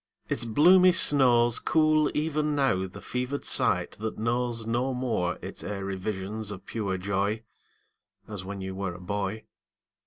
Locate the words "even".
2.15-2.55